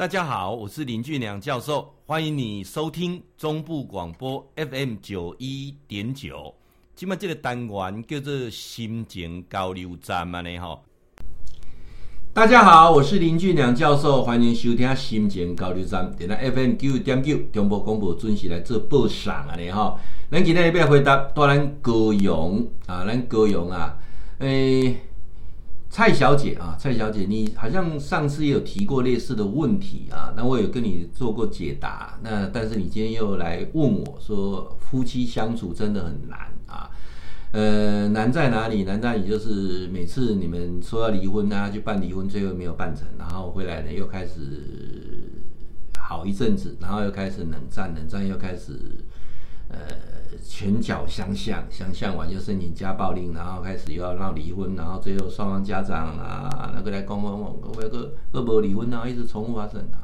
[0.00, 6.54] 大家好，我是林俊良教授，欢迎你收听中部广播 FM 九一点九。
[6.96, 10.80] 今麦这个单元叫做心情交流站嘛呢哈。
[12.32, 20.00] 大家好，我是林俊良教授，欢迎收听心情交流站，点来 FM 九一点九中部广播准时来做报上啊呢哈。
[20.30, 23.98] 咱今天要回答，当然高雄啊，咱高雄啊，
[24.38, 24.96] 诶、
[25.92, 36.88] 蔡小姐啊，蔡小姐，你好像上次也有提过类似的问题啊，那我有跟你做过解答，那但是你今天又来问我说，夫妻相处真的很难啊，
[37.50, 38.84] 呃，难在哪里？
[38.84, 44.32] 难在你就是每次你们说要离婚啊，就办离婚，最后没有办成，然后回来呢又开始
[45.98, 48.78] 好一阵子，然后又开始冷战，冷战又开始。
[49.72, 49.78] 呃，
[50.44, 57.40] 拳脚相向，相向完就申请家暴令，然后开始又要闹离婚，然后最后双方家长啊，那个来公公，
[57.76, 60.02] 我有个恶魔离婚啊，一直重复发生啊，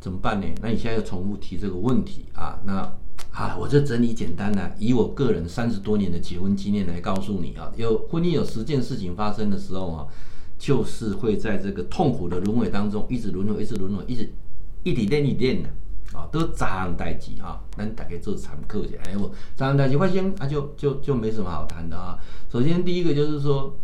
[0.00, 0.46] 怎么办呢？
[0.62, 2.58] 那你现在又重复提这个问题啊？
[2.64, 2.90] 那
[3.32, 10.06] 啊，我这整理简单的，以我个人三十多年的结婚经验来告诉你啊，有婚姻有十件事情发生的时候啊，
[10.58, 14.32] 就是会在这个痛苦的轮回当中一直轮回，一直轮回，一直
[14.84, 15.68] 一点点一点的。
[16.26, 18.98] 都杂项代志哈，咱大家做参考一下。
[19.04, 22.18] 哎，我杂项代志发生啊，就就就没什么好谈的啊。
[22.50, 23.76] 首先第一个就是说，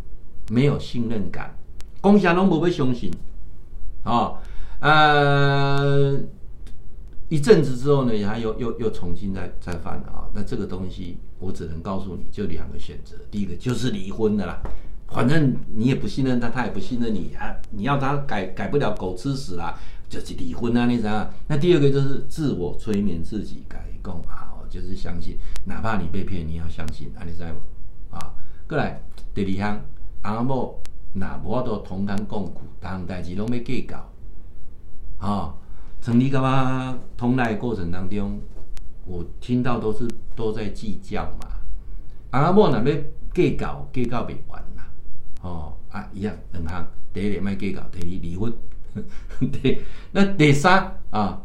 [0.51, 1.57] 没有信任感，
[2.03, 3.11] 讲啥拢无要相信
[4.03, 4.35] 啊。
[4.81, 6.21] 呃，
[7.29, 10.29] 一阵子之后呢，他又又又重新再再犯了啊。
[10.35, 14.61] 那这个东西，我只能告诉你就两个选择，第一个就是离婚的啦。
[15.09, 17.55] 反正你也不信任他，他也不信任你啊。
[17.71, 19.79] 你要他改改不了，狗吃屎啦。
[20.15, 21.29] 就是离婚啊，你知道？
[21.49, 27.49] 那第二个就是自我催眠自己，改讲啊，就是相信，哪怕你被骗，你要相信，啊，你知道
[28.11, 28.17] 不？
[28.17, 28.33] 啊，
[28.69, 29.03] 过来
[29.35, 29.85] 第二项，
[30.23, 30.81] 阿某
[31.15, 34.09] 那无法度同甘共苦，各项代志拢要计较，
[35.19, 35.53] 啊，
[36.01, 38.41] 从你干嘛同来过程当中，
[39.07, 41.49] 我听到都是都在计较嘛，
[42.31, 42.97] 阿某那要
[43.35, 44.87] 计较，计较不完啦，
[45.43, 48.53] 哦啊一样两项，第一个卖计较，第二离婚。
[49.51, 49.83] 对，
[50.13, 51.43] 那第三啊，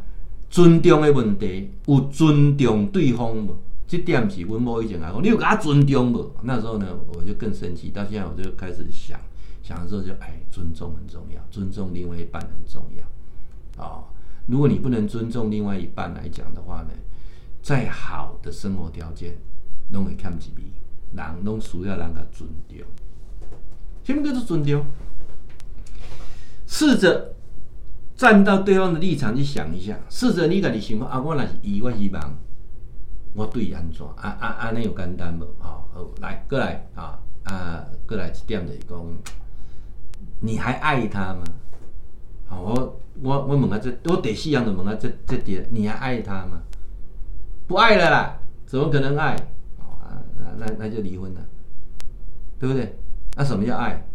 [0.48, 3.56] 尊重的问题，有尊重对方无？
[3.86, 6.30] 这点是阮某以前来讲，你有给他尊重无？
[6.42, 7.90] 那时候呢，我就更生气。
[7.90, 9.18] 到现在，我就开始想，
[9.62, 14.04] 想的时候就哎，尊重很重要，尊重另外一半很重要啊。
[14.46, 16.90] 如果你不能尊重另外一半来讲的话呢，
[17.62, 19.36] 再好的生活条件，
[19.90, 20.62] 拢会欠一味，
[21.12, 22.78] 人拢需要人家尊重。
[24.04, 24.84] 什么叫做尊重？
[26.66, 27.34] 试着。
[28.20, 32.36] 站到对方的立场去想一下，试着你家己想啊，我若是伊，我希望
[33.32, 35.46] 我对伊安怎啊啊安尼有简单无？
[35.58, 39.02] 好，好，来过来啊啊过来一点就是讲，
[40.40, 41.44] 你还爱他吗？
[42.46, 46.60] 好，我我我问下这，我第四样就问下这这点，你还爱他吗？
[47.66, 49.34] 不爱了啦，怎么可能爱？
[49.78, 50.20] 啊，
[50.58, 51.40] 那那就离婚了，
[52.58, 52.98] 对不对？
[53.34, 54.06] 那什么叫爱？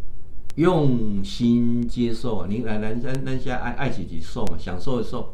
[0.56, 2.48] 用心接受啊！
[2.50, 5.34] 你来来，咱咱现在爱爱自己受嘛，享受的受，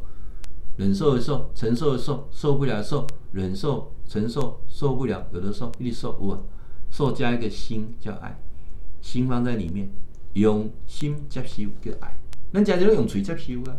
[0.76, 6.44] 忍受的受，承受的受，受不了的受，忍受承受受不了，有的受一直受，我
[6.90, 8.36] 受加一个心叫爱，
[9.00, 9.88] 心放在里面，
[10.32, 12.16] 用心接受叫爱。
[12.52, 13.76] 咱家就用嘴接受啊，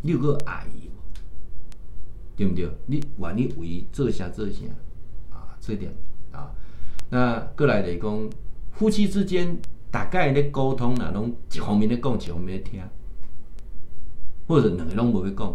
[0.00, 0.66] 你有个爱，
[2.36, 2.70] 对不对？
[2.86, 4.64] 你愿意为做啥做啥
[5.30, 5.58] 啊？
[5.60, 5.92] 这点
[6.32, 6.50] 啊，
[7.10, 8.30] 那过来来讲，
[8.72, 9.58] 夫妻之间。
[9.94, 12.82] 大概咧沟通啦，拢一方面咧讲，一方面咧听，
[14.48, 15.48] 或者两个拢无要讲，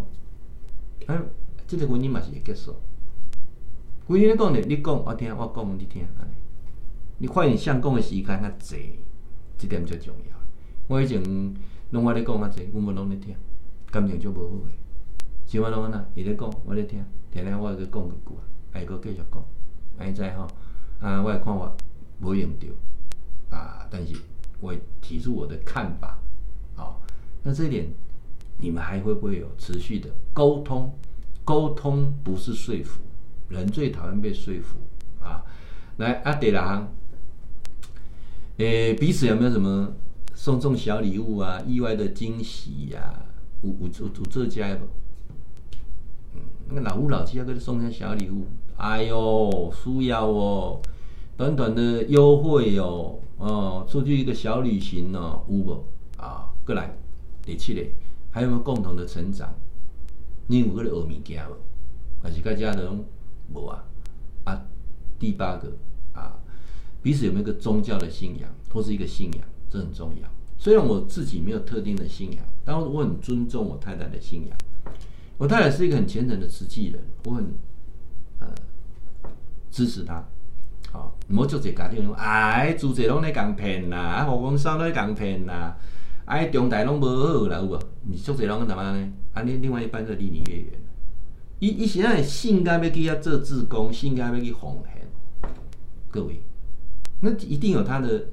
[1.08, 1.22] 啊，
[1.68, 2.74] 这个婚姻嘛是会结束。
[4.08, 6.08] 婚姻咧讲咧，你讲我听，我讲你听，
[7.18, 9.00] 你发现相讲的时间较济，
[9.58, 10.38] 即点最重要。
[10.88, 11.22] 我以前
[11.92, 13.36] 拢我咧讲较济，阮无拢咧听，
[13.92, 14.72] 感情就无好诶。
[15.48, 18.40] 像我拢安那，伊咧讲，我咧听，听听我搁讲几句，
[18.72, 19.46] 还搁继续讲，
[19.98, 20.48] 安尼知吼？
[21.02, 21.76] 啊，我诶看法
[22.22, 22.68] 无用着。
[23.50, 23.79] 啊！
[23.90, 24.14] 但是
[24.60, 26.20] 我提出我的看法，
[26.76, 27.02] 好、
[27.44, 27.88] 那这一点
[28.58, 30.94] 你们还会不会有持续的沟通？
[31.44, 33.02] 沟通不是说服，
[33.48, 34.78] 人最讨厌被说服
[35.24, 35.44] 啊！
[35.98, 36.88] 来啊，第六项，
[38.58, 39.94] 诶，彼此有没有什么
[40.36, 41.60] 送送小礼物啊？
[41.66, 43.26] 意外的惊喜呀、啊？
[43.64, 44.86] 有有有有这家不？
[46.36, 48.46] 嗯，那个老夫老妻要给他送些小礼物，
[48.78, 50.80] 哎呦，需要哦，
[51.36, 53.20] 短短的优惠哦。
[53.40, 55.86] 哦，出去一个小旅行哦，有无
[56.18, 56.50] 啊？
[56.66, 56.96] 过来
[57.42, 57.82] 第七个，
[58.30, 59.56] 还有没有共同的成长？
[60.48, 61.56] 你有嗰个学物件无？
[62.22, 63.06] 还是大家人
[63.54, 63.84] 无啊？
[64.44, 64.66] 啊，
[65.18, 65.72] 第八个
[66.14, 66.38] 啊，
[67.02, 69.42] 彼此有没有一个宗教的信仰，或是一个信仰？
[69.70, 70.28] 这很重要。
[70.58, 74.58] 虽然我自己没有特定的信仰，但我很尊重我太太的信仰。
[75.38, 77.54] 我太太是一个很虔诚的慈济人，我很
[78.40, 78.48] 呃
[79.72, 80.28] 支持她。
[80.92, 85.78] 好，唔好做这家庭，哎，做这拢在讲骗啦，啊，何光山拢在讲骗啦，
[86.26, 87.80] 哎，中台拢无好啦，有无？
[88.04, 89.14] 你做这拢干嘛呢？
[89.34, 90.74] 啊，另另外一半就离你越远。
[91.60, 95.08] 伊伊现在性格要去遐做志工，性格要去奉献，
[96.10, 96.42] 各位，
[97.20, 98.26] 那一定有他的，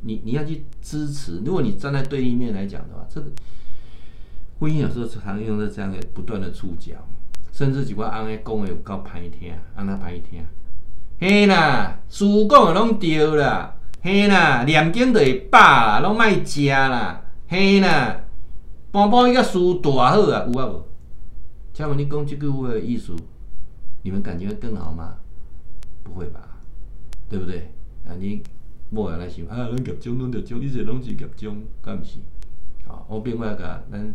[0.00, 1.40] 你你要去支持。
[1.44, 3.30] 如果你站在对立面来讲的话，这个
[4.58, 6.92] 婚姻有时候常用的这样的不断的触角，
[7.52, 10.42] 甚至几个安尼讲的有够歹听，安那歹听。
[11.26, 18.20] 嘿啦，事讲拢对啦，嘿啦，念经就会饱啦，拢莫食啦，嘿啦，
[18.92, 20.84] 搬搬伊个事大好啊，有啊无？
[21.72, 23.16] 请问你讲这句话的意思，
[24.02, 25.14] 你们感觉会更好吗？
[26.02, 26.40] 不会吧，
[27.30, 27.70] 对不对？
[28.06, 28.42] 啊，你
[28.90, 32.18] 莫要来想啊，拢业种，拢着种，一切拢是业种，敢毋是？
[32.86, 34.14] 好，我变话甲咱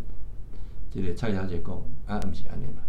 [0.91, 1.75] 即个蔡小姐讲，
[2.05, 2.83] 啊，毋是安尼嘛？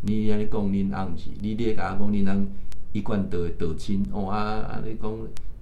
[0.00, 1.30] 你安尼讲，恁翁毋是？
[1.40, 2.48] 你咧甲我讲，恁翁
[2.92, 4.82] 一贯道的道亲，哦啊啊！
[4.84, 5.10] 你讲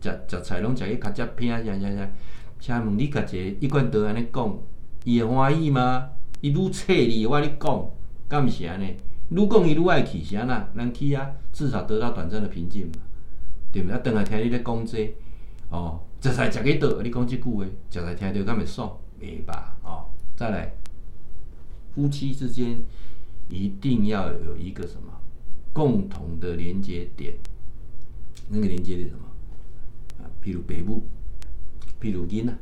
[0.00, 2.10] 食食菜拢食去较食偏，啥啥啥？
[2.58, 4.58] 请问你甲一个一贯道安尼讲，
[5.04, 6.10] 伊会欢喜吗？
[6.40, 7.90] 伊愈切你，我咧讲。
[8.28, 8.96] 干毋是安尼？
[9.30, 10.68] 愈讲伊愈爱去，是安那？
[10.76, 12.92] 咱去啊，至少得到短暂的平静嘛，
[13.72, 13.90] 对毋？
[13.92, 15.14] 啊，等下听你咧讲这，
[15.68, 17.02] 哦，食菜食几多？
[17.02, 18.96] 你讲即句话，食菜听着敢会爽？
[19.20, 19.76] 袂吧？
[19.82, 20.06] 哦，
[20.36, 20.72] 再来，
[21.94, 22.78] 夫妻之间
[23.48, 25.12] 一定要有一个什么
[25.80, 27.32] 共同的连接点？
[28.50, 29.22] 那个连接点什么？
[30.18, 31.02] 啊，譬如父母，
[31.98, 32.52] 譬如囡仔，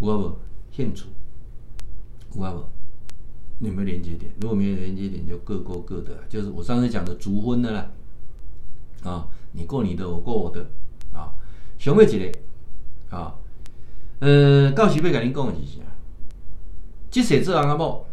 [0.00, 0.36] 有啊无？
[0.70, 1.06] 兴趣，
[2.36, 3.66] 有啊无？
[3.66, 4.30] 有没有连接点？
[4.38, 6.24] 如果没有连接点，就各过各的。
[6.28, 7.90] 就是我上次讲的卒婚的啦，
[9.02, 10.60] 啊，你过你的，我过我的，
[11.14, 11.32] 啊，
[11.78, 12.30] 熊妹姐
[13.10, 13.34] 个，啊，
[14.18, 15.82] 呃，到时要跟你讲的是啥？
[17.10, 18.04] 即世做人阿某，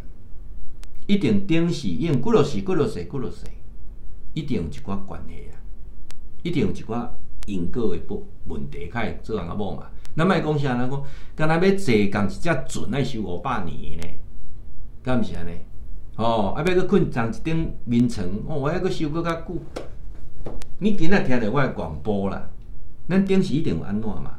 [1.06, 3.44] 一定顶是因骨肉是骨肉是骨肉是，
[4.38, 5.58] 一定有一寡关系啊，
[6.44, 7.08] 一定有一寡
[7.46, 9.88] 因果的不问题，开做人阿某嘛。
[10.16, 10.76] 咱卖讲啥？
[10.76, 11.02] 咱讲，
[11.34, 14.06] 干那要坐共一只船，爱修五百年呢？
[15.02, 15.50] 敢毋是安尼？
[16.14, 19.56] 哦，啊，要搁困上一顶眠床，哦，我还搁修搁较久。
[20.78, 22.48] 你今仔听着我的广播啦，
[23.08, 24.34] 咱顶时一定有安怎嘛？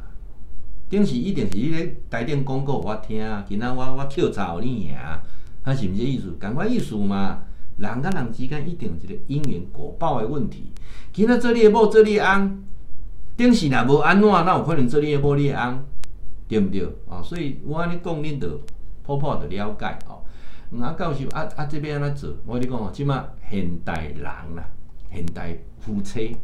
[0.89, 5.21] 顶时一定是你咧台顶广告我听，今仔我我跳槽你尔，
[5.61, 6.31] 他是毋是意思？
[6.39, 7.43] 共款意思嘛？
[7.79, 10.71] 人甲人之间一定有一个因缘果报的问题。
[11.13, 12.63] 今仔做你的某，做你诶翁，
[13.37, 15.83] 顶时若无安怎，哪有可能做你的某，你的翁？
[16.47, 16.83] 对毋对？
[17.07, 18.59] 哦，所以我安尼讲，恁着
[19.03, 20.21] 颇颇着了解哦。
[20.81, 22.37] 啊，教授啊啊，这边安怎做？
[22.45, 24.69] 我跟你讲哦，即马现代人啦，
[25.11, 26.35] 现代夫妻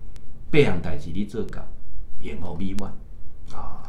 [0.50, 1.68] 八项代志你做到，
[2.22, 2.92] 幸福美满
[3.54, 3.84] 啊！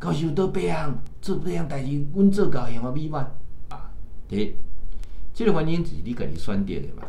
[0.00, 3.24] 教授都八项做八项代志，阮做到幸福美满
[3.68, 3.90] 啊！
[4.28, 4.54] 第一，
[5.38, 7.04] 这个环境是你家己选择的嘛，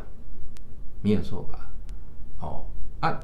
[1.01, 1.71] 没有错吧？
[2.39, 2.67] 哦
[2.99, 3.19] 啊，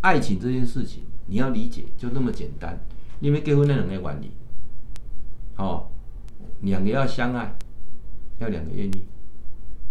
[0.00, 2.80] 爱情这件事情你要理解，就那么简单。
[3.18, 4.30] 你们结婚那两个原理，
[5.58, 5.88] 哦，
[6.62, 7.54] 两个要相爱。
[8.38, 9.04] 要两个愿意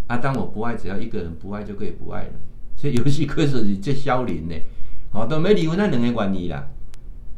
[0.08, 0.18] 啊！
[0.18, 2.34] 当我不爱，只要一个人不爱就可以不爱了。
[2.76, 4.56] 这游戏规则是这少年呢，
[5.12, 6.68] 好、哦，都没离婚那两个愿意啦。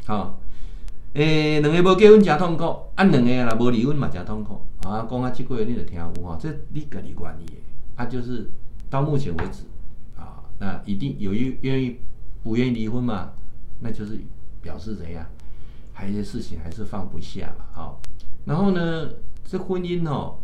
[0.05, 0.37] 好、哦，
[1.15, 2.63] 诶、两个无结婚真痛苦，
[2.95, 4.61] 啊，两个若无离婚嘛真痛苦。
[4.83, 7.45] 啊，讲啊，这个月你就听有啊，这你个人愿意，
[7.95, 8.51] 啊，就是
[8.89, 9.63] 到目前为止
[10.17, 11.97] 啊，那一定有一愿意
[12.43, 13.31] 不愿意离婚嘛，
[13.79, 14.19] 那就是
[14.61, 15.25] 表示怎样，
[15.93, 17.65] 还有一些事情还是放不下嘛。
[17.71, 18.01] 好、
[18.43, 19.09] 然后呢，
[19.43, 20.37] 这婚姻哦。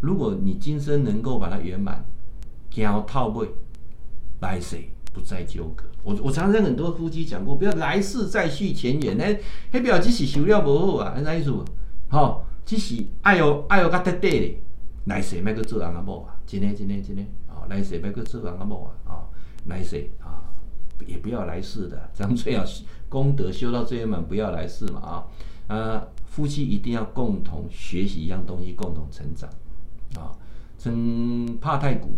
[0.00, 2.04] 如果你今生能够把它圆满，
[2.68, 3.48] 交套位，
[4.40, 4.76] 来世
[5.16, 5.84] 不再纠葛。
[6.02, 9.16] 我我常常很多夫妻讲过，不要来世再续前缘。
[9.16, 9.34] 那
[9.72, 11.50] 那表只是修了不好啊，那意思？
[12.08, 14.58] 好，只是爱有爱有较得得的，
[15.06, 17.22] 来世莫去做人家某啊，真的真的真的。
[17.48, 19.24] 哦，来世莫去做人家某啊，啊，
[19.64, 20.44] 来世啊，
[21.06, 22.64] 也不要来世的，咱们最好
[23.08, 25.24] 功德修到最圆满，不要来世嘛啊。
[25.68, 29.48] 呃，夫妻一定要共同学习一样东西，共同成长。
[30.14, 30.30] 啊，
[30.76, 32.16] 从拍太鼓，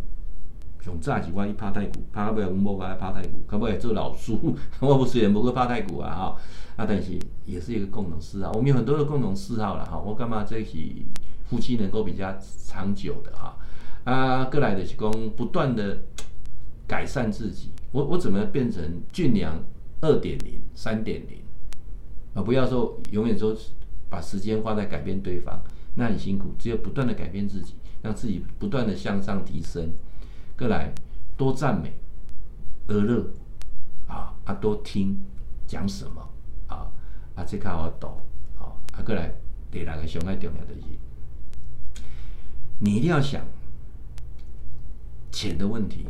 [0.80, 4.32] 上早是我去拍太鼓，拍到尾阮某我来拍太鼓，可不可以做老师？
[4.80, 6.37] 我不虽然不会拍太鼓啊，哈
[6.76, 8.52] 啊，但是也是一个共同嗜好。
[8.52, 9.99] 我们有很多的共同嗜好了哈。
[9.99, 11.06] 我干嘛在一起
[11.44, 13.56] 夫妻能够比较长久的哈？
[14.04, 15.99] 啊，过来的是讲不断的
[16.87, 17.70] 改善自己。
[17.92, 19.62] 我我怎么变成俊良
[20.00, 21.38] 二点零、三点零？
[22.35, 23.54] 啊，不要说永远说
[24.08, 25.61] 把时间花在改变对方。
[25.97, 29.90] 那很辛苦，只有不断的改变自己，让自己不断的向上提升。
[30.58, 30.92] 过来
[31.36, 31.92] 多赞美，
[32.88, 33.24] 而乐
[34.08, 35.16] 啊啊，多听
[35.68, 36.20] 讲什么
[36.66, 36.90] 啊
[37.36, 38.20] 啊，这个我懂
[38.58, 39.32] 啊啊，过来
[39.70, 42.02] 第六个上海重要的是，
[42.80, 43.44] 你一定要想
[45.30, 46.06] 钱的问题，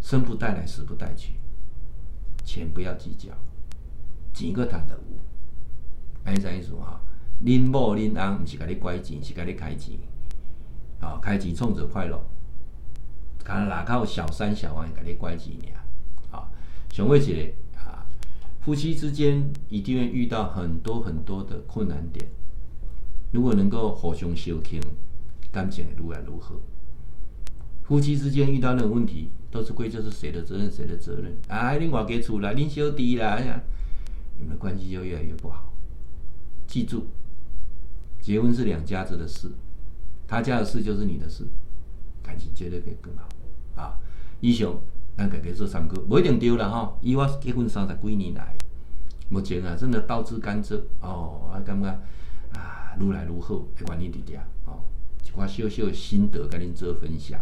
[0.00, 1.34] 生不带来，死不带去，
[2.44, 3.30] 钱不要计较，
[4.32, 5.18] 钱个谈得无，
[6.24, 6.98] 安怎意思哈？
[7.44, 9.98] 恁某恁翁毋是甲你拐钱，是甲你开钱，
[11.00, 12.18] 啊，开钱创造快乐，
[13.42, 16.48] 可能哪靠小三小王甲你拐钱尔，啊，
[16.90, 17.52] 上尾一个。
[18.60, 22.24] 夫妻之间一定会遇到很多很多的困难点，
[23.32, 24.80] 如果能够互相相挺，
[25.50, 26.60] 感情会如来如何？
[27.82, 30.70] 夫妻之间遇到那个问题，都是归咎是谁的责任？
[30.70, 31.36] 谁的责任？
[31.48, 33.36] 啊，你外给出来，你小弟啦，
[34.38, 35.72] 你们的关系就越来越不好。
[36.68, 37.08] 记住，
[38.20, 39.50] 结婚是两家子的事，
[40.28, 41.44] 他家的事就是你的事，
[42.22, 43.28] 感情绝对可以更好。
[43.74, 43.98] 啊，
[44.40, 44.74] 以上。
[45.14, 46.98] 咱家己做参考，不一定对啦吼。
[47.02, 48.56] 以我结婚三十几年来，
[49.28, 51.86] 目前啊，真的刀枝甘蔗哦，我感觉
[52.54, 54.80] 啊，愈来愈好的原因伫遮哦，
[55.22, 57.38] 一寡小小的心得跟恁做分享。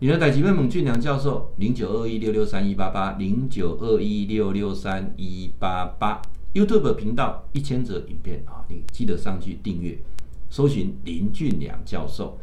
[0.00, 6.20] 你的代志问孟俊良教授，零九二一六六三一八八零九二一六六三一八八
[6.52, 9.96] YouTube 频道一千则影片啊，你记得上去订阅，
[10.50, 12.38] 搜寻林俊良教授。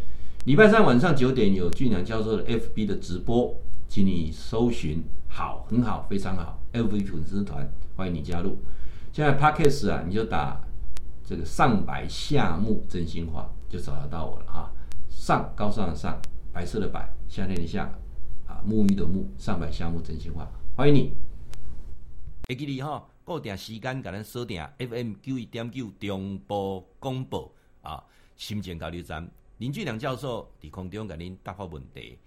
[0.50, 3.56] 礼拜三晚上九点有俊良教授的 FB 的直播。
[3.88, 8.58] 请你搜寻好，很好，非常好，FB 粉丝团欢迎你加入。
[9.13, 10.60] 现在 Podcast 啊，你就打
[11.24, 14.72] 这个上白下木真心话，就找得到我了哈。
[15.08, 16.20] 上高上的上，
[16.51, 17.84] 白色的白，夏天的夏，
[18.48, 21.13] 啊，沐浴的沐，上白下木真心话，欢迎你。
[22.48, 27.53] 会记得哈，固定时间给咱锁定 FM 九一点九中波广播
[27.84, 28.03] 啊，
[28.36, 29.29] 新店交流站
[29.60, 32.18] 林俊良教授伫空中给您答复问题。